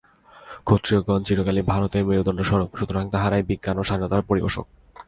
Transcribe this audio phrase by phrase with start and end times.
[0.63, 4.65] ক্ষত্রিয়গণ চিরকালই ভারতের মেরুদণ্ডস্বরূপ, সুতরাং তাঁহারাই বিজ্ঞান ও স্বাধীনতার পরিপোষক।